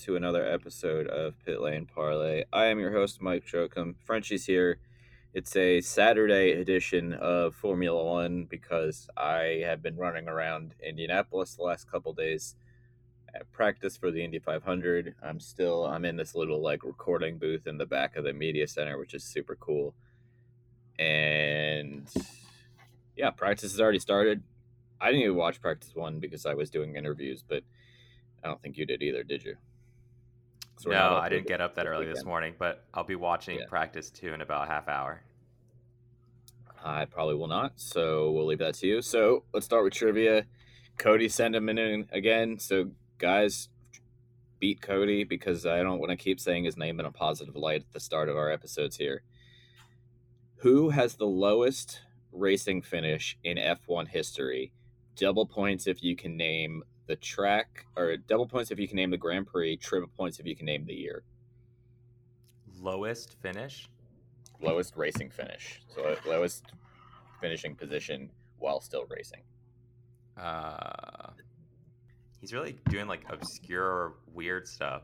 [0.00, 2.44] to another episode of Pit Lane Parlay.
[2.50, 3.96] I am your host, Mike Jokum.
[4.02, 4.78] Frenchie's here.
[5.34, 11.64] It's a Saturday edition of Formula One because I have been running around Indianapolis the
[11.64, 12.54] last couple days
[13.34, 15.16] at practice for the Indy 500.
[15.22, 18.66] I'm still I'm in this little like recording booth in the back of the media
[18.68, 19.92] center, which is super cool.
[20.98, 22.08] And
[23.16, 24.42] yeah, practice has already started.
[24.98, 27.64] I didn't even watch practice one because I was doing interviews, but
[28.42, 29.56] I don't think you did either, did you?
[30.80, 33.66] So no, I didn't get up that early this morning, but I'll be watching yeah.
[33.68, 35.20] practice two in about a half hour.
[36.82, 39.02] I probably will not, so we'll leave that to you.
[39.02, 40.46] So let's start with trivia.
[40.96, 42.58] Cody sent him in again.
[42.58, 43.68] So guys,
[44.58, 47.82] beat Cody because I don't want to keep saying his name in a positive light
[47.82, 49.22] at the start of our episodes here.
[50.60, 52.00] Who has the lowest
[52.32, 54.72] racing finish in F1 history?
[55.14, 59.10] Double points if you can name the track, or double points if you can name
[59.10, 61.24] the Grand Prix, triple points if you can name the year.
[62.80, 63.88] Lowest finish?
[64.62, 65.82] Lowest racing finish.
[65.92, 66.66] So lowest
[67.40, 68.30] finishing position
[68.60, 69.40] while still racing.
[70.38, 71.30] Uh,
[72.40, 75.02] he's really doing like obscure, weird stuff.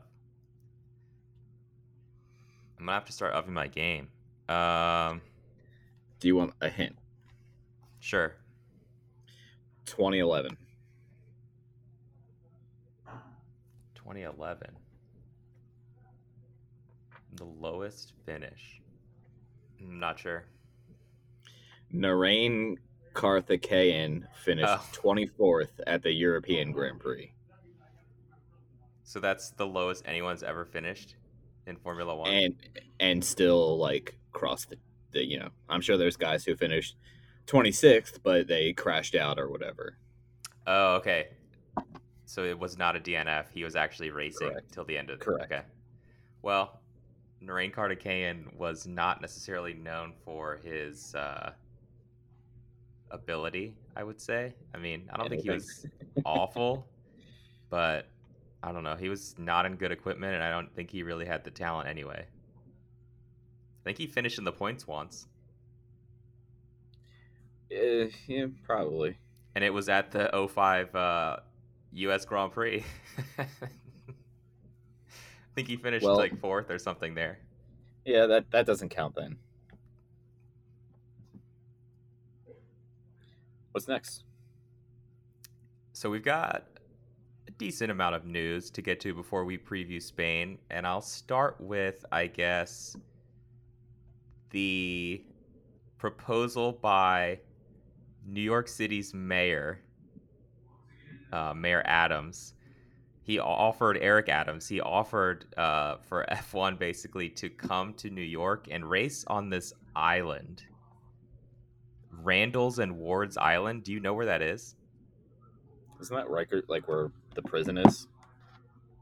[2.79, 4.07] I'm gonna have to start upping my game.
[4.47, 5.19] Um,
[6.21, 6.95] Do you want a hint?
[7.99, 8.33] Sure.
[9.87, 10.55] 2011.
[14.07, 14.69] 2011.
[17.35, 18.81] The lowest finish.
[19.81, 20.45] I'm not sure.
[21.93, 22.77] Narain
[23.13, 24.89] Karthikeyan finished oh.
[24.93, 27.33] 24th at the European Grand Prix.
[29.03, 31.15] So that's the lowest anyone's ever finished
[31.65, 32.55] in Formula One, and
[32.99, 34.77] and still like cross the,
[35.11, 36.95] the you know I'm sure there's guys who finished
[37.47, 39.97] 26th, but they crashed out or whatever.
[40.65, 41.27] Oh, okay.
[42.27, 43.45] So it was not a DNF.
[43.53, 44.73] He was actually racing Correct.
[44.73, 45.51] till the end of the Correct.
[45.51, 45.61] Okay.
[46.41, 46.81] Well,
[47.41, 51.53] Narain Karthikeyan was not necessarily known for his uh,
[53.11, 54.53] ability, I would say.
[54.75, 55.85] I mean, I don't think he was
[56.25, 56.85] awful,
[57.69, 58.09] but
[58.61, 58.97] I don't know.
[58.97, 61.87] He was not in good equipment, and I don't think he really had the talent
[61.87, 62.25] anyway.
[62.25, 65.27] I think he finished in the points once.
[67.71, 69.17] Uh, yeah, probably.
[69.55, 71.37] And it was at the 05 uh,
[71.97, 72.25] U.S.
[72.25, 72.83] Grand Prix.
[73.39, 73.45] I
[75.55, 77.39] think he finished well, like fourth or something there.
[78.05, 79.37] Yeah, that that doesn't count then.
[83.71, 84.23] What's next?
[85.93, 86.65] So we've got
[87.47, 91.59] a decent amount of news to get to before we preview Spain, and I'll start
[91.59, 92.95] with, I guess,
[94.51, 95.23] the
[95.97, 97.39] proposal by
[98.25, 99.81] New York City's mayor
[101.31, 102.53] uh, Mayor Adams.
[103.23, 104.67] He offered Eric Adams.
[104.67, 109.73] He offered uh, for F1 basically to come to New York and race on this
[109.95, 110.63] island,
[112.11, 113.83] Randall's and Ward's Island.
[113.83, 114.75] Do you know where that is?
[115.99, 118.07] Isn't that Riker like where the prison is?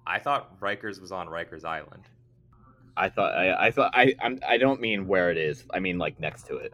[0.07, 2.03] I thought Rikers was on Rikers Island.
[2.97, 5.65] I thought I, I thought I I'm, I don't mean where it is.
[5.73, 6.73] I mean like next to it.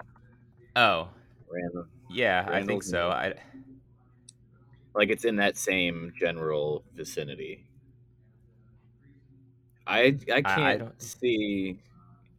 [0.75, 1.09] Oh.
[1.49, 1.85] Randall.
[2.09, 3.09] Yeah, Randall's I think so.
[3.09, 3.33] I
[4.93, 7.65] like it's in that same general vicinity.
[9.87, 11.79] I I can't I, I see.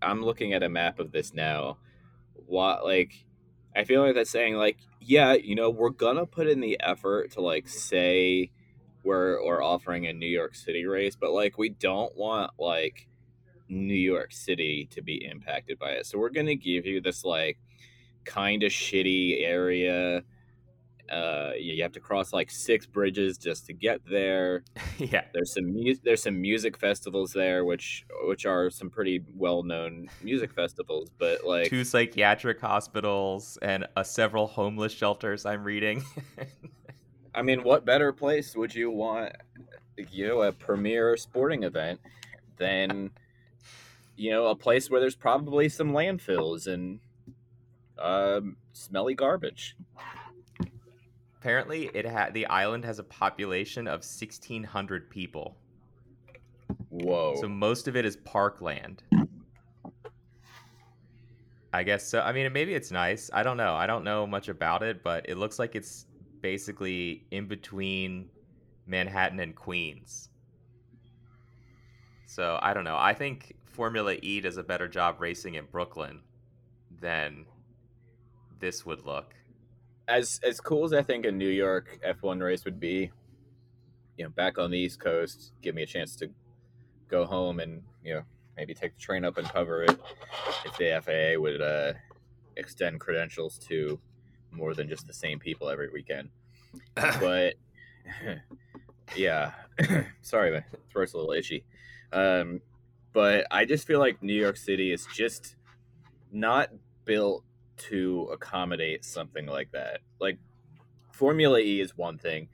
[0.00, 1.78] I'm looking at a map of this now.
[2.46, 3.24] What like
[3.74, 7.32] I feel like that's saying like yeah, you know, we're gonna put in the effort
[7.32, 8.50] to like say
[9.02, 13.08] we're we're offering a New York City race, but like we don't want like
[13.68, 16.06] New York City to be impacted by it.
[16.06, 17.58] So we're gonna give you this like
[18.24, 20.22] kind of shitty area
[21.12, 24.64] uh, you have to cross like six bridges just to get there.
[24.98, 29.62] yeah, there's some mu- there's some music festivals there, which which are some pretty well
[29.62, 31.10] known music festivals.
[31.18, 35.44] But like two psychiatric hospitals and uh, several homeless shelters.
[35.44, 36.02] I'm reading.
[37.34, 39.32] I mean, what better place would you want?
[40.10, 42.00] You know, a premier sporting event
[42.56, 43.10] than
[44.16, 47.00] you know a place where there's probably some landfills and
[47.98, 49.76] um, smelly garbage.
[51.42, 55.56] Apparently, it had the island has a population of sixteen hundred people.
[56.88, 57.34] Whoa!
[57.40, 59.02] So most of it is parkland.
[61.72, 62.20] I guess so.
[62.20, 63.28] I mean, maybe it's nice.
[63.34, 63.74] I don't know.
[63.74, 66.06] I don't know much about it, but it looks like it's
[66.42, 68.28] basically in between
[68.86, 70.28] Manhattan and Queens.
[72.26, 72.96] So I don't know.
[72.96, 76.20] I think Formula E does a better job racing in Brooklyn
[77.00, 77.46] than
[78.60, 79.34] this would look
[80.08, 83.10] as as cool as I think a New York F1 race would be,
[84.16, 86.30] you know, back on the East Coast, give me a chance to
[87.08, 88.22] go home and you know
[88.56, 89.98] maybe take the train up and cover it
[90.64, 91.92] if the FIA would uh,
[92.56, 93.98] extend credentials to
[94.50, 96.28] more than just the same people every weekend.
[96.94, 97.54] but
[99.16, 99.52] yeah,
[100.22, 101.64] sorry, my throat's a little itchy.
[102.12, 102.60] Um,
[103.12, 105.56] but I just feel like New York City is just
[106.30, 106.70] not
[107.04, 107.44] built
[107.76, 110.00] to accommodate something like that.
[110.20, 110.38] Like
[111.12, 112.48] Formula E is one thing.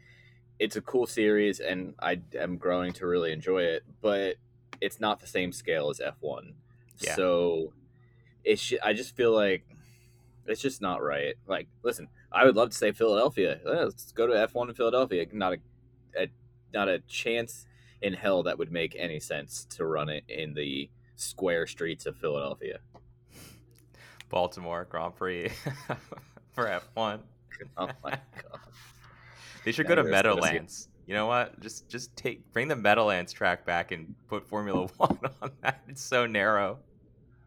[0.59, 4.37] It's a cool series and I am growing to really enjoy it, but
[4.81, 6.53] it's not the same scale as F1.
[6.99, 7.15] Yeah.
[7.15, 7.73] So
[8.45, 9.65] it's I just feel like
[10.47, 11.35] it's just not right.
[11.47, 13.61] Like listen, I would love to say Philadelphia.
[13.65, 15.27] Let's go to F1 in Philadelphia.
[15.33, 15.59] Not a,
[16.23, 16.29] a
[16.73, 17.67] not a chance
[18.01, 22.17] in hell that would make any sense to run it in the square streets of
[22.17, 22.79] Philadelphia.
[24.29, 25.49] Baltimore Grand Prix
[26.53, 26.67] for
[26.97, 27.21] F1.
[27.77, 28.61] Oh my god.
[29.65, 30.89] they should go to Meadowlands.
[31.07, 31.59] You know what?
[31.61, 35.83] Just just take bring the Meadowlands track back and put Formula 1 on that.
[35.89, 36.79] It's so narrow.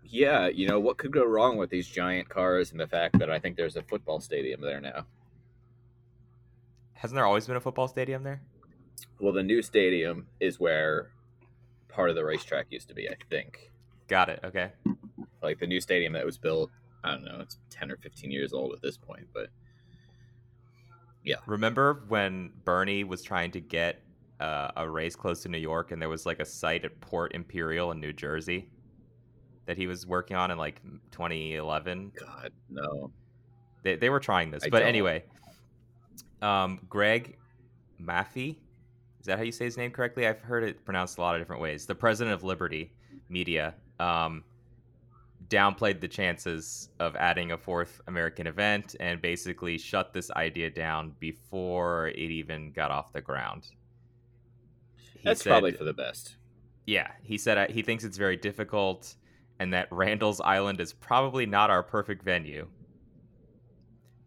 [0.03, 3.29] Yeah, you know what could go wrong with these giant cars and the fact that
[3.29, 5.05] I think there's a football stadium there now.
[6.93, 8.41] Hasn't there always been a football stadium there?
[9.19, 11.11] Well, the new stadium is where
[11.87, 13.71] part of the racetrack used to be, I think.
[14.07, 14.39] Got it.
[14.43, 14.71] Okay.
[15.41, 16.71] Like the new stadium that was built,
[17.03, 19.47] I don't know, it's 10 or 15 years old at this point, but
[21.23, 21.37] yeah.
[21.45, 24.01] Remember when Bernie was trying to get
[24.39, 27.33] uh, a race close to New York and there was like a site at Port
[27.33, 28.69] Imperial in New Jersey
[29.65, 32.11] that he was working on in like 2011?
[32.19, 33.11] God, no.
[33.83, 34.63] They, they were trying this.
[34.63, 34.87] I but don't.
[34.87, 35.23] anyway,
[36.41, 37.37] um, Greg
[37.99, 38.57] Maffei
[39.21, 40.25] is that how you say his name correctly?
[40.25, 41.85] I've heard it pronounced a lot of different ways.
[41.85, 42.91] The president of Liberty
[43.29, 44.43] Media um,
[45.51, 51.13] downplayed the chances of adding a fourth American event and basically shut this idea down
[51.19, 53.67] before it even got off the ground.
[55.13, 56.37] He That's said, probably for the best.
[56.87, 59.15] Yeah, he said uh, he thinks it's very difficult
[59.59, 62.67] and that Randall's Island is probably not our perfect venue.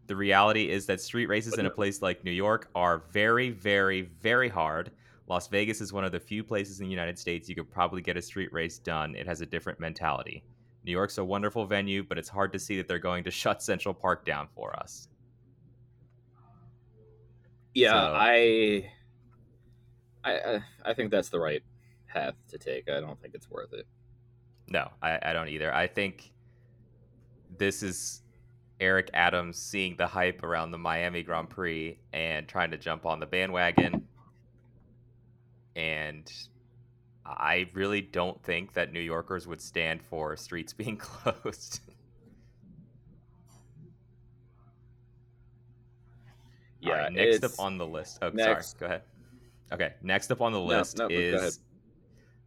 [0.07, 4.03] The reality is that street races in a place like New York are very, very,
[4.03, 4.93] very hard.
[5.27, 8.03] Las Vegas is one of the few places in the United States you could probably
[8.03, 9.15] get a street race done.
[9.15, 10.45] It has a different mentality.
[10.85, 13.63] New York's a wonderful venue, but it's hard to see that they're going to shut
[13.63, 15.09] Central Park down for us.
[17.75, 18.91] Yeah, so, I,
[20.25, 21.63] I, I think that's the right
[22.07, 22.89] path to take.
[22.89, 23.87] I don't think it's worth it.
[24.69, 25.75] No, I, I don't either.
[25.75, 26.33] I think
[27.59, 28.23] this is
[28.81, 33.21] Eric Adams seeing the hype around the Miami Grand Prix and trying to jump on
[33.21, 34.07] the bandwagon.
[35.77, 36.33] And
[37.27, 41.81] I really don't think that New Yorkers would stand for streets being closed.
[46.81, 46.93] yeah.
[46.93, 48.19] Right, next up on the list.
[48.23, 48.79] Oh, next.
[48.79, 48.81] sorry.
[48.81, 49.03] Go ahead.
[49.73, 49.95] Okay.
[50.03, 51.61] Next up on the list no, no, is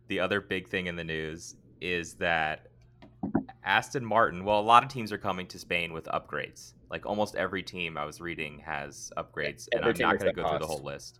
[0.07, 2.67] the other big thing in the news is that
[3.63, 6.73] Aston Martin, well, a lot of teams are coming to Spain with upgrades.
[6.89, 10.35] Like almost every team I was reading has upgrades, every and I'm not going to
[10.35, 10.51] go Haas.
[10.51, 11.19] through the whole list.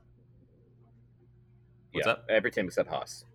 [1.92, 2.26] What's yeah, up?
[2.30, 3.26] Every team except Haas.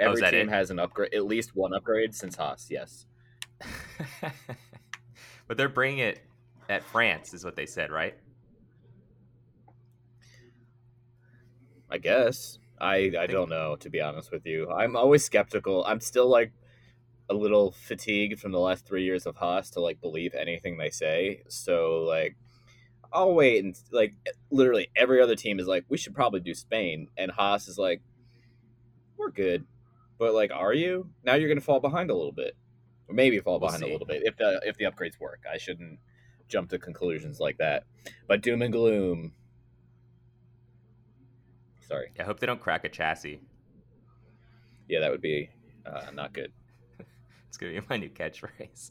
[0.00, 0.52] Oh, every oh, team it?
[0.52, 2.68] has an upgrade, at least one upgrade since Haas.
[2.70, 3.06] Yes.
[5.46, 6.20] but they're bringing it
[6.68, 8.14] at France, is what they said, right?
[11.90, 12.58] I guess.
[12.80, 14.70] I I don't know to be honest with you.
[14.70, 15.84] I'm always skeptical.
[15.84, 16.52] I'm still like
[17.30, 20.90] a little fatigued from the last three years of Haas to like believe anything they
[20.90, 21.42] say.
[21.48, 22.36] So like,
[23.12, 24.14] I'll wait and like
[24.50, 28.00] literally every other team is like, we should probably do Spain, and Haas is like,
[29.16, 29.66] we're good,
[30.18, 31.08] but like, are you?
[31.24, 32.56] Now you're gonna fall behind a little bit,
[33.08, 33.88] or maybe fall we'll behind see.
[33.88, 35.44] a little bit if the if the upgrades work.
[35.50, 35.98] I shouldn't
[36.48, 37.84] jump to conclusions like that,
[38.26, 39.32] but doom and gloom.
[41.80, 42.10] Sorry.
[42.18, 43.40] I hope they don't crack a chassis.
[44.88, 45.48] Yeah, that would be
[45.86, 46.52] uh, not good.
[47.48, 48.90] It's gonna be my new catchphrase.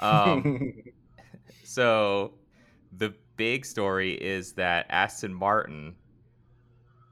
[0.00, 0.74] Um,
[1.62, 2.34] so
[2.96, 5.94] the big story is that Aston Martin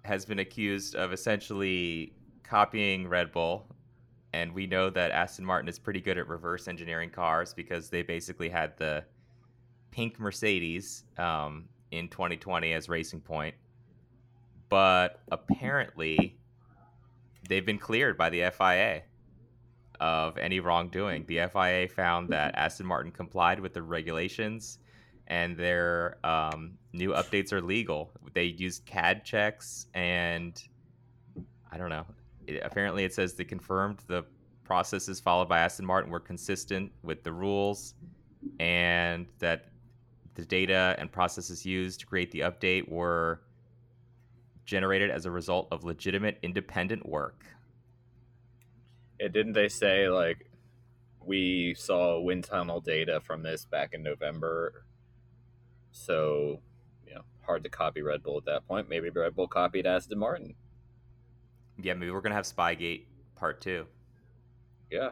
[0.03, 2.13] has been accused of essentially
[2.45, 3.67] copying Red Bull.
[4.33, 8.03] And we know that Aston Martin is pretty good at reverse engineering cars because they
[8.03, 9.05] basically had the
[9.91, 13.55] pink Mercedes um, in 2020 as Racing Point.
[14.69, 16.37] But apparently,
[17.49, 19.03] they've been cleared by the FIA
[20.01, 21.25] of any wrongdoing.
[21.27, 24.79] The FIA found that Aston Martin complied with the regulations
[25.29, 28.11] and their um, new updates are legal.
[28.35, 30.61] They used CAD checks and
[31.71, 32.05] I don't know.
[32.47, 34.25] It, apparently, it says they confirmed the
[34.65, 37.95] processes followed by Aston Martin were consistent with the rules
[38.59, 39.69] and that
[40.35, 43.41] the data and processes used to create the update were
[44.65, 47.45] generated as a result of legitimate independent work.
[49.21, 50.51] Yeah, didn't they say like
[51.25, 54.85] we saw wind tunnel data from this back in November?
[55.93, 56.61] So,
[57.07, 58.89] you know, hard to copy Red Bull at that point.
[58.89, 60.55] Maybe Red Bull copied Aston Martin.
[61.83, 63.05] Yeah, maybe we're gonna have Spygate
[63.37, 63.87] part two.
[64.91, 65.11] Yeah.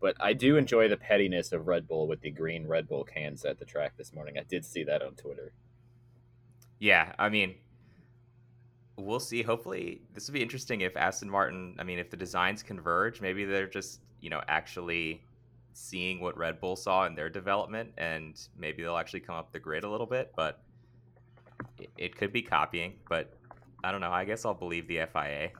[0.00, 3.44] But I do enjoy the pettiness of Red Bull with the green Red Bull cans
[3.44, 4.38] at the track this morning.
[4.38, 5.52] I did see that on Twitter.
[6.78, 7.56] Yeah, I mean,
[8.96, 9.42] we'll see.
[9.42, 13.44] Hopefully, this will be interesting if Aston Martin, I mean, if the designs converge, maybe
[13.44, 15.24] they're just, you know, actually
[15.72, 19.60] seeing what Red Bull saw in their development and maybe they'll actually come up the
[19.60, 20.60] grid a little bit, but
[21.78, 23.32] it, it could be copying, but
[23.84, 24.10] I don't know.
[24.10, 25.50] I guess I'll believe the FIA.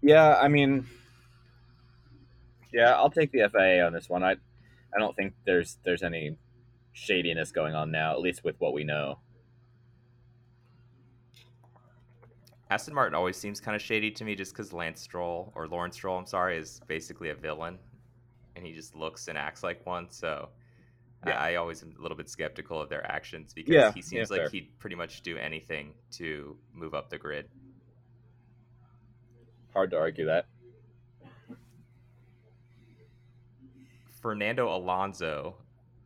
[0.00, 0.86] Yeah, I mean,
[2.72, 4.22] yeah, I'll take the FIA on this one.
[4.22, 6.36] I, I don't think there's there's any
[6.92, 9.18] shadiness going on now, at least with what we know.
[12.70, 15.96] Aston Martin always seems kind of shady to me, just because Lance Stroll or Lawrence
[15.96, 17.78] Stroll, I'm sorry, is basically a villain,
[18.56, 20.10] and he just looks and acts like one.
[20.10, 20.50] So
[21.26, 21.40] yeah.
[21.40, 24.30] I, I, always am a little bit skeptical of their actions because yeah, he seems
[24.30, 24.50] yeah, like fair.
[24.50, 27.48] he'd pretty much do anything to move up the grid.
[29.74, 30.46] Hard to argue that.
[34.20, 35.56] Fernando Alonso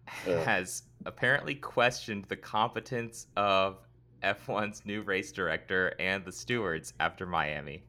[0.06, 3.78] has apparently questioned the competence of
[4.22, 7.84] F1's new race director and the stewards after Miami.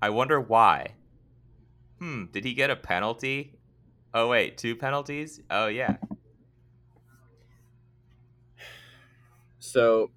[0.00, 0.94] I wonder why.
[1.98, 3.58] Hmm, did he get a penalty?
[4.12, 5.40] Oh, wait, two penalties?
[5.50, 5.96] Oh, yeah.
[9.58, 10.10] So,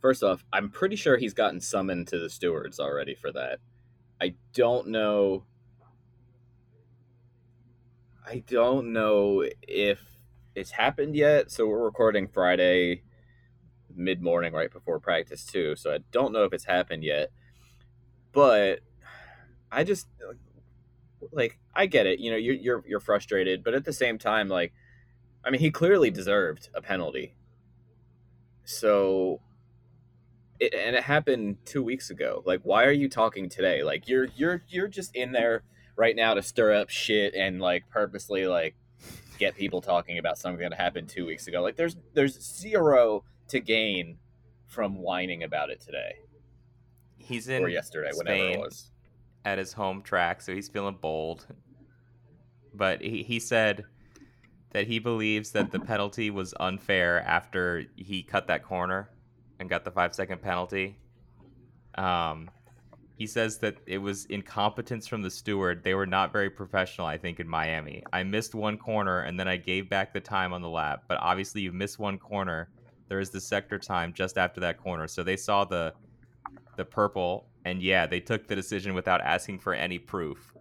[0.00, 3.60] first off, I'm pretty sure he's gotten summoned to the stewards already for that.
[4.22, 5.42] I don't know.
[8.24, 9.98] I don't know if
[10.54, 11.50] it's happened yet.
[11.50, 13.02] So we're recording Friday
[13.92, 15.74] mid morning right before practice too.
[15.74, 17.30] So I don't know if it's happened yet.
[18.30, 18.78] But
[19.72, 20.06] I just
[21.32, 22.20] like I get it.
[22.20, 24.72] You know, you're you're you're frustrated, but at the same time, like,
[25.44, 27.34] I mean, he clearly deserved a penalty.
[28.64, 29.40] So,
[30.60, 32.42] it, and it happened two weeks ago.
[32.44, 33.82] Like, why are you talking today?
[33.82, 35.62] Like, you're you're you're just in there
[35.96, 38.74] right now to stir up shit and like purposely like
[39.38, 41.62] get people talking about something that happened two weeks ago.
[41.62, 44.18] Like there's there's zero to gain
[44.66, 46.14] from whining about it today.
[47.18, 48.90] He's in or yesterday, Spain whenever it was.
[49.44, 51.46] At his home track, so he's feeling bold.
[52.74, 53.84] But he, he said
[54.70, 59.10] that he believes that the penalty was unfair after he cut that corner
[59.62, 60.98] and got the five second penalty.
[61.94, 62.50] Um,
[63.16, 65.84] he says that it was incompetence from the steward.
[65.84, 68.02] They were not very professional, I think, in Miami.
[68.12, 71.04] I missed one corner and then I gave back the time on the lap.
[71.08, 72.68] But obviously, you miss one corner.
[73.08, 75.06] There is the sector time just after that corner.
[75.06, 75.94] So they saw the
[76.76, 80.54] the purple, and yeah, they took the decision without asking for any proof.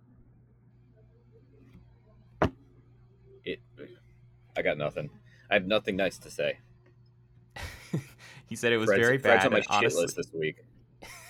[3.46, 3.62] It,
[4.58, 5.10] I got nothing.
[5.50, 6.60] I have nothing nice to say.
[8.52, 9.44] He said it was Fred's, very bad.
[9.44, 10.58] Fred's on my honestly, list this week.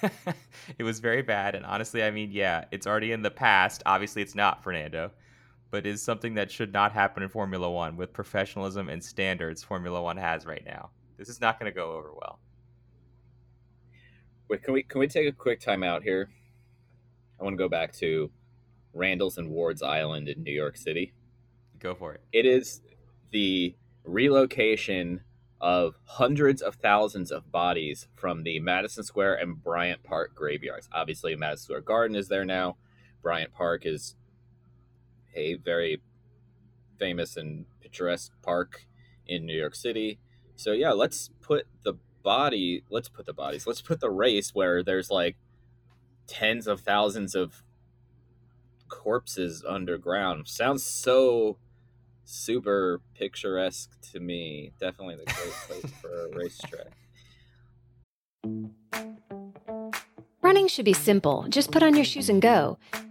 [0.80, 1.54] it was very bad.
[1.54, 3.84] And honestly, I mean, yeah, it's already in the past.
[3.86, 5.12] Obviously, it's not Fernando,
[5.70, 10.02] but is something that should not happen in Formula One with professionalism and standards Formula
[10.02, 10.90] One has right now.
[11.20, 12.40] This is not going to go over well.
[14.50, 16.28] Wait, can we can we take a quick time out here?
[17.40, 18.32] I want to go back to
[18.96, 21.14] Randall's and Ward's Island in New York City.
[21.78, 22.22] Go for it.
[22.34, 22.82] It is
[23.30, 23.76] the
[24.06, 25.22] relocation
[25.62, 30.90] of hundreds of thousands of bodies from the Madison Square and Bryant Park graveyards.
[30.92, 32.78] Obviously, Madison Square Garden is there now.
[33.22, 34.16] Bryant Park is
[35.36, 36.02] a very
[36.98, 38.88] famous and picturesque park
[39.28, 40.20] in New York City.
[40.56, 44.84] So yeah, let's put the body, let's put the bodies, let's put the race where
[44.84, 45.38] there's like
[46.28, 47.64] tens of thousands of
[48.88, 50.48] corpses underground.
[50.48, 51.58] Sounds so
[52.24, 54.74] super picturesque to me.
[54.80, 56.94] Definitely the great place for a racetrack.
[60.42, 61.46] Running should be simple.
[61.50, 62.78] Just put on your shoes and go.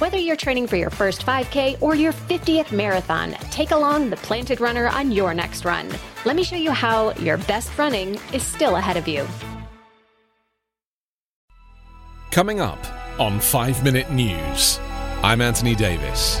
[0.00, 4.58] Whether you're training for your first 5K or your 50th marathon, take along the Planted
[4.58, 5.90] Runner on your next run.
[6.24, 9.28] Let me show you how your best running is still ahead of you.
[12.30, 12.78] Coming up
[13.20, 14.80] on 5 Minute News,
[15.22, 16.40] I'm Anthony Davis.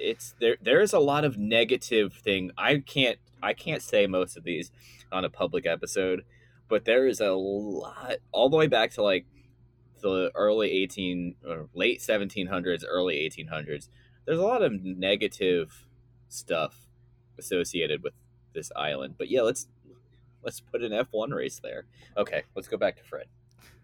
[0.00, 4.36] It's there there is a lot of negative thing i can't i can't say most
[4.36, 4.70] of these
[5.12, 6.24] on a public episode
[6.68, 9.26] but there is a lot all the way back to like
[10.00, 13.88] the early 18 or late 1700s early 1800s
[14.24, 15.86] there's a lot of negative
[16.28, 16.86] stuff
[17.38, 18.14] associated with
[18.54, 19.68] this island but yeah let's
[20.42, 21.84] let's put an f1 race there.
[22.16, 23.26] Okay let's go back to fred.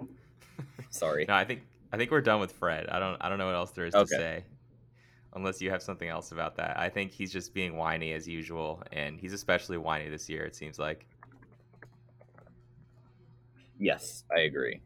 [0.91, 1.27] Sorry.
[1.29, 2.89] No i think i think we're done with fred.
[2.89, 4.17] I don't i don't know what else there is okay.
[4.17, 4.45] to say
[5.37, 6.77] unless you have something else about that.
[6.79, 10.45] I think he's just being whiny as usual, and he's especially whiny this year.
[10.45, 11.07] It seems like.
[13.79, 14.81] Yes, I agree.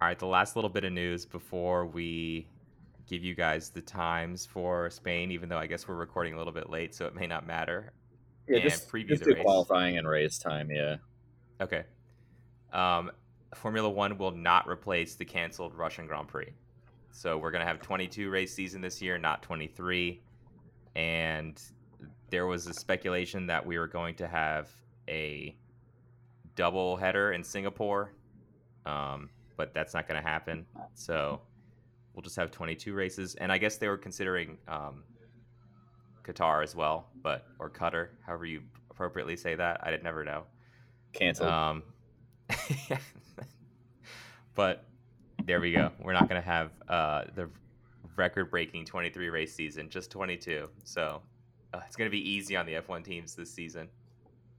[0.00, 2.46] All right, the last little bit of news before we
[3.08, 6.52] give you guys the times for Spain, even though I guess we're recording a little
[6.52, 7.92] bit late, so it may not matter.
[8.48, 10.70] Yeah, and just, preview just the qualifying and race time.
[10.70, 10.96] Yeah.
[11.60, 11.84] Okay.
[12.72, 13.10] Um,
[13.54, 16.52] Formula One will not replace the canceled Russian Grand Prix.
[17.14, 20.20] So we're gonna have 22 race season this year, not 23.
[20.94, 21.60] And
[22.30, 24.68] there was a speculation that we were going to have
[25.08, 25.56] a
[26.56, 28.12] double header in Singapore,
[28.86, 30.66] um, but that's not going to happen.
[30.94, 31.40] So
[32.12, 35.04] we'll just have 22 races, and I guess they were considering um,
[36.24, 39.80] Qatar as well, but or Qatar, however you appropriately say that.
[39.82, 40.44] I did never know.
[41.12, 41.50] Canceled.
[41.50, 41.82] Um,
[44.54, 44.84] but
[45.44, 45.90] there we go.
[46.00, 47.48] We're not going to have uh, the
[48.16, 50.68] record-breaking 23 race season, just 22.
[50.84, 51.22] So
[51.72, 53.88] uh, it's going to be easy on the F1 teams this season.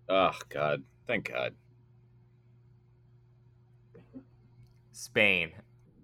[0.07, 0.83] Oh God!
[1.07, 1.55] Thank God.
[4.91, 5.51] Spain,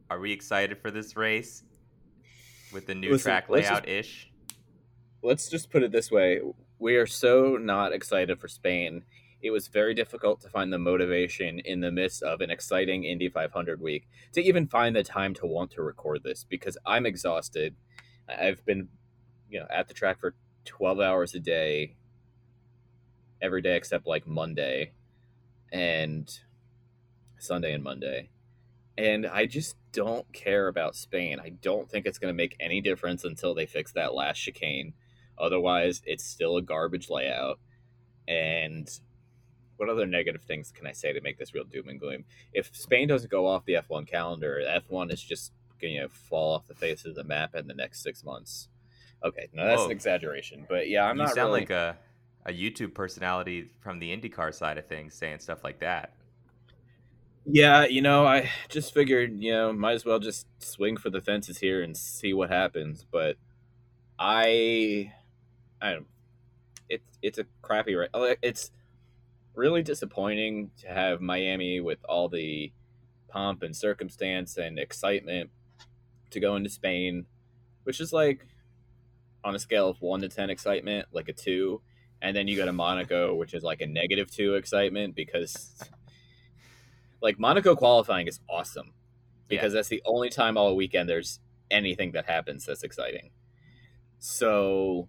[0.10, 1.64] are we excited for this race
[2.74, 4.32] with the new Listen, track layout ish?
[5.22, 6.42] Let's just put it this way:
[6.80, 9.04] we are so not excited for Spain
[9.42, 13.30] it was very difficult to find the motivation in the midst of an exciting Indy
[13.30, 17.76] 500 week to even find the time to want to record this because I'm exhausted.
[18.30, 18.90] I've been,
[19.50, 21.96] you know, at the track for 12 hours a day
[23.42, 24.92] every day except like Monday
[25.72, 26.40] and
[27.40, 28.30] Sunday and Monday.
[28.98, 31.40] And I just don't care about Spain.
[31.44, 34.94] I don't think it's going to make any difference until they fix that last chicane.
[35.40, 37.60] Otherwise, it's still a garbage layout.
[38.28, 38.88] And
[39.82, 42.24] what other negative things can I say to make this real doom and gloom?
[42.54, 46.68] If Spain doesn't go off the F1 calendar, F1 is just going to fall off
[46.68, 48.70] the face of the map in the next six months.
[49.26, 49.86] Okay, no, that's Whoa.
[49.88, 51.34] an exaggeration, but yeah, I'm you not.
[51.34, 51.62] sound really...
[51.62, 51.98] like a
[52.46, 56.14] a YouTube personality from the IndyCar side of things saying stuff like that.
[57.46, 61.22] Yeah, you know, I just figured, you know, might as well just swing for the
[61.22, 63.04] fences here and see what happens.
[63.12, 63.38] But
[64.20, 65.12] I,
[65.82, 66.08] I don't.
[66.88, 68.10] It's it's a crappy right.
[68.42, 68.70] It's
[69.56, 72.72] really disappointing to have Miami with all the
[73.28, 75.50] pomp and circumstance and excitement
[76.32, 77.26] to go into Spain,
[77.84, 78.46] which is like
[79.44, 81.82] on a scale of one to 10 excitement, like a two.
[82.22, 85.82] And then you go to Monaco, which is like a negative two excitement because
[87.22, 88.94] like Monaco qualifying is awesome
[89.48, 89.80] because yeah.
[89.80, 93.32] that's the only time all weekend there's anything that happens that's exciting.
[94.20, 95.08] So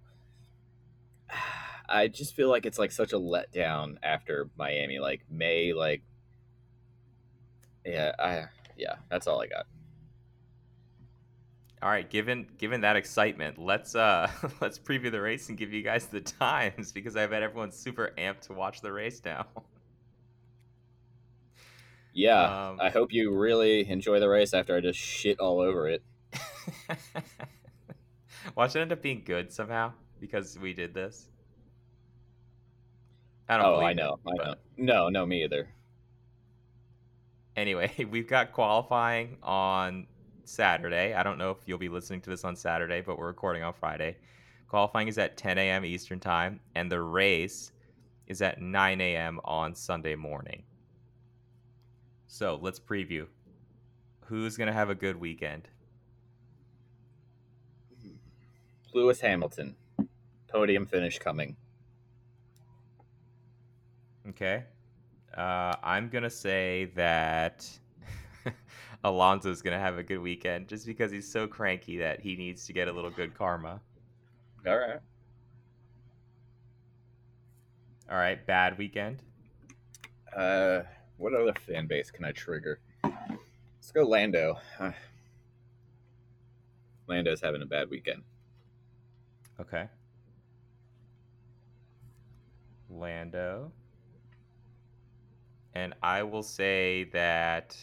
[1.92, 4.98] I just feel like it's like such a letdown after Miami.
[4.98, 6.02] Like May, like
[7.84, 8.44] yeah, I
[8.76, 9.66] yeah, that's all I got.
[11.82, 15.82] All right, given given that excitement, let's uh let's preview the race and give you
[15.82, 19.46] guys the times because I bet everyone's super amped to watch the race now.
[22.14, 25.88] Yeah, um, I hope you really enjoy the race after I just shit all over
[25.88, 26.02] it.
[28.54, 31.28] Watch it end up being good somehow because we did this.
[33.48, 33.66] I don't.
[33.66, 34.18] Oh, I know.
[34.24, 34.54] it, I know.
[34.76, 35.68] No, no, me either.
[37.56, 40.06] Anyway, we've got qualifying on
[40.44, 41.14] Saturday.
[41.14, 43.72] I don't know if you'll be listening to this on Saturday, but we're recording on
[43.72, 44.16] Friday.
[44.68, 45.84] Qualifying is at 10 a.m.
[45.84, 47.72] Eastern Time, and the race
[48.26, 49.40] is at 9 a.m.
[49.44, 50.62] on Sunday morning.
[52.26, 53.26] So let's preview.
[54.24, 55.68] Who's going to have a good weekend?
[58.94, 59.74] Lewis Hamilton,
[60.48, 61.56] podium finish coming.
[64.28, 64.64] Okay.
[65.36, 67.68] Uh, I'm going to say that
[69.04, 72.66] Alonso's going to have a good weekend just because he's so cranky that he needs
[72.66, 73.80] to get a little good karma.
[74.66, 75.00] All right.
[78.10, 79.22] All right, bad weekend.
[80.36, 80.82] Uh,
[81.16, 82.78] what other fan base can I trigger?
[83.02, 84.58] Let's go Lando.
[84.78, 84.92] Uh,
[87.06, 88.22] Lando's having a bad weekend.
[89.60, 89.88] Okay.
[92.90, 93.72] Lando.
[95.74, 97.76] And I will say that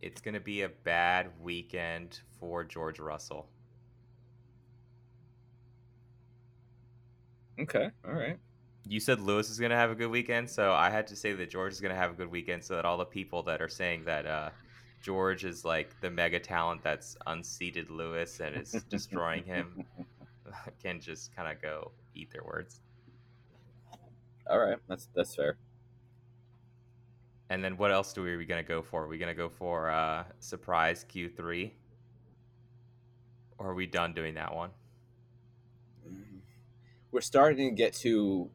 [0.00, 3.48] it's going to be a bad weekend for George Russell.
[7.60, 7.90] Okay.
[8.06, 8.38] All right.
[8.88, 11.32] You said Lewis is going to have a good weekend, so I had to say
[11.32, 13.60] that George is going to have a good weekend so that all the people that
[13.60, 14.50] are saying that uh,
[15.02, 19.84] George is like the mega talent that's unseated Lewis and is destroying him
[20.82, 22.80] can just kind of go eat their words.
[24.48, 24.78] All right.
[24.88, 25.56] That's that's fair.
[27.48, 29.04] And then what else do we, are we going to go for?
[29.04, 31.70] Are we going to go for uh, surprise Q3?
[33.58, 34.70] Or are we done doing that one?
[37.12, 38.50] We're starting to get too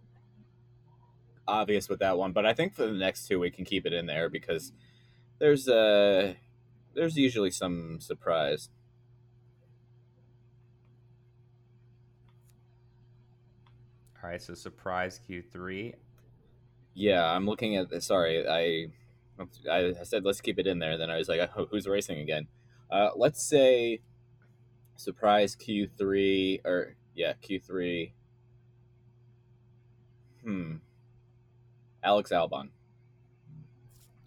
[1.48, 3.94] obvious with that one, but I think for the next two we can keep it
[3.94, 4.72] in there because
[5.40, 6.34] there's uh
[6.94, 8.70] there's usually some surprise.
[14.24, 15.96] All right, so surprise Q3.
[16.94, 18.06] Yeah, I'm looking at this.
[18.06, 18.88] Sorry, I
[19.70, 20.98] I said let's keep it in there.
[20.98, 22.48] Then I was like, "Oh, who's racing again?
[22.92, 24.02] Uh, let's say
[24.96, 28.12] surprise Q3 or yeah Q3.
[30.44, 30.76] Hmm.
[32.04, 32.70] Alex Albon.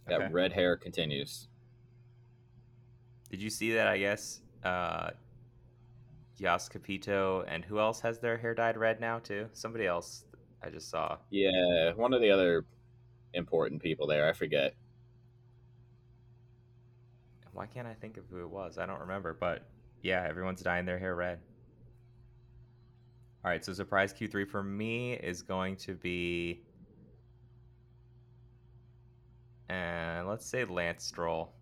[0.07, 0.33] That Okay.
[0.33, 1.49] red hair continues.
[3.31, 3.89] Did you see that?
[3.89, 5.11] I guess uh,
[6.39, 9.49] Jost Capito and who else has their hair dyed red now too?
[9.53, 10.25] Somebody else
[10.63, 11.19] I just saw.
[11.31, 12.65] Yeah, one of the other
[13.35, 14.29] important people there.
[14.29, 14.75] I forget.
[17.53, 18.79] Why can't I think of who it was?
[18.79, 19.69] I don't remember, but
[20.03, 21.39] yeah, everyone's dyeing their hair red.
[23.45, 26.63] All right, so surprise Q3 for me is going to be,
[29.69, 31.53] and let's say Lance Stroll.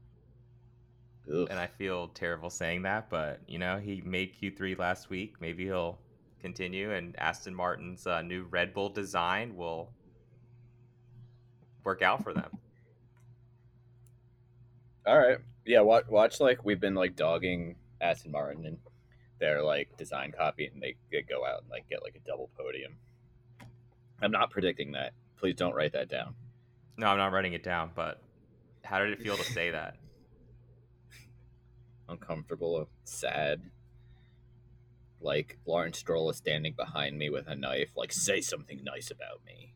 [1.29, 1.47] Ugh.
[1.51, 5.35] And I feel terrible saying that, but you know he made Q3 last week.
[5.41, 5.99] Maybe he'll
[6.41, 9.91] continue, and Aston Martin's uh, new Red Bull design will
[11.85, 12.59] work out for them.
[15.07, 15.39] All right.
[15.65, 18.79] Yeah, watch, watch like we've been like dogging Aston Martin and
[19.39, 22.51] their like design copy and they, they go out and like get like a double
[22.57, 22.95] podium.
[24.21, 25.13] I'm not predicting that.
[25.37, 26.35] Please don't write that down.
[26.97, 28.23] No, I'm not writing it down, but
[28.85, 29.97] how did it feel to say that?
[32.13, 33.63] Uncomfortable, sad.
[35.21, 39.41] Like Lawrence Stroll is standing behind me with a knife, like say something nice about
[39.47, 39.75] me.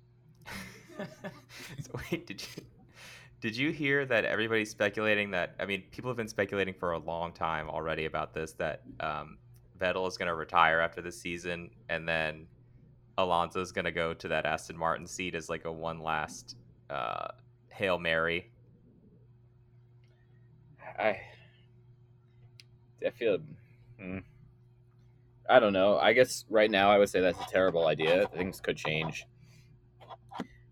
[0.99, 2.63] so wait, did you
[3.41, 5.55] did you hear that everybody's speculating that?
[5.61, 9.39] I mean, people have been speculating for a long time already about this that um,
[9.79, 12.47] Vettel is going to retire after this season, and then
[13.19, 16.57] Alonso is going to go to that Aston Martin seat as like a one last
[16.91, 17.29] uh,
[17.71, 18.51] hail mary.
[20.99, 21.21] I
[23.05, 23.39] I feel
[23.99, 24.19] hmm.
[25.49, 25.99] I don't know.
[25.99, 28.29] I guess right now I would say that's a terrible idea.
[28.29, 29.27] Things could change.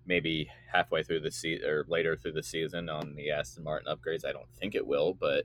[0.06, 4.24] Maybe halfway through the season or later through the season on the Aston Martin upgrades.
[4.26, 5.44] I don't think it will, but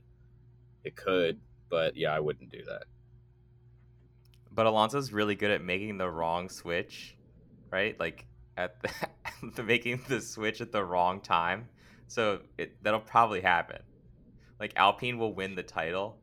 [0.84, 1.38] it could.
[1.70, 2.84] But yeah, I wouldn't do that.
[4.50, 7.16] But Alonso's really good at making the wrong switch,
[7.70, 7.98] right?
[8.00, 11.68] Like at the, making the switch at the wrong time.
[12.08, 13.78] So it, that'll probably happen.
[14.58, 16.19] Like Alpine will win the title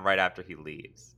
[0.00, 1.14] right after he leaves.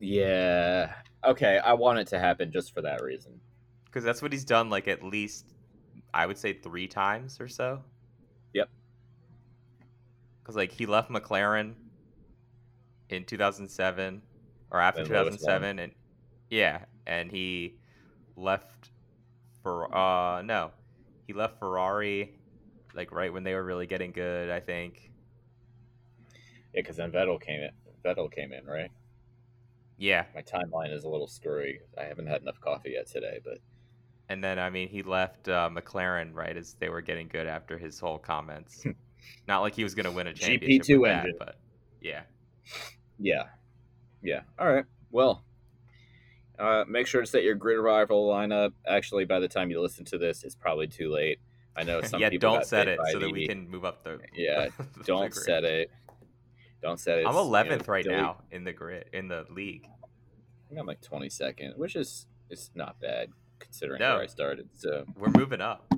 [0.00, 0.92] Yeah.
[1.24, 3.40] Okay, I want it to happen just for that reason.
[3.86, 5.54] Because that's what he's done, like at least,
[6.12, 7.82] I would say three times or so.
[8.52, 8.68] Yep.
[10.42, 11.74] Because like he left McLaren
[13.08, 14.22] in 2007
[14.70, 15.92] or after Lewis 2007, and
[16.50, 17.78] yeah, and he
[18.36, 18.90] left
[19.62, 20.70] for uh no,
[21.26, 22.34] he left Ferrari
[22.94, 24.50] like right when they were really getting good.
[24.50, 25.10] I think.
[26.76, 27.70] Yeah, because then Vettel came in.
[28.04, 28.90] Vettel came in, right?
[29.98, 30.26] Yeah.
[30.34, 31.80] My timeline is a little screwy.
[31.98, 33.58] I haven't had enough coffee yet today, but.
[34.28, 37.78] And then I mean, he left uh, McLaren right as they were getting good after
[37.78, 38.84] his whole comments.
[39.48, 41.34] Not like he was going to win a championship GP2 with engine.
[41.38, 41.56] that, but
[42.00, 42.22] yeah.
[43.18, 43.44] Yeah.
[44.22, 44.40] Yeah.
[44.58, 44.84] All right.
[45.10, 45.44] Well,
[46.58, 48.72] uh, make sure to set your grid rival lineup.
[48.86, 51.38] Actually, by the time you listen to this, it's probably too late.
[51.76, 52.52] I know some yeah, people.
[52.52, 54.18] don't set it so that we can move up the.
[54.34, 55.90] Yeah, the don't set it.
[56.86, 57.26] Don't it.
[57.26, 58.20] I'm 11th you know, right delete.
[58.20, 59.88] now in the grid in the league.
[60.04, 64.68] I think I'm like 22nd, which is is not bad considering no, where I started.
[64.74, 65.92] So we're moving up.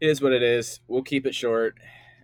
[0.00, 0.80] It is what it is.
[0.88, 1.78] We'll keep it short.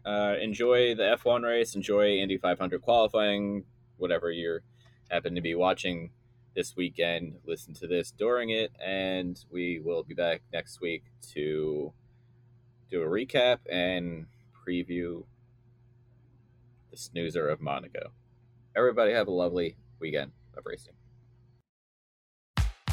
[0.05, 1.77] Uh, enjoy the F1 race.
[1.77, 3.63] Enjoy Indy 500 qualifying.
[3.97, 4.63] Whatever you're
[5.09, 6.11] happen to be watching
[6.57, 11.93] this weekend, listen to this during it, and we will be back next week to
[12.91, 14.27] do a recap and
[14.67, 15.23] preview
[16.93, 18.13] the snoozer of Monaco.
[18.77, 20.93] Everybody have a lovely weekend of racing.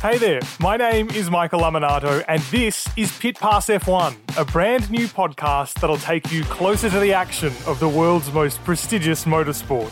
[0.01, 4.89] Hey there, my name is Michael Laminato, and this is Pit Pass F1, a brand
[4.89, 9.91] new podcast that'll take you closer to the action of the world's most prestigious motorsport.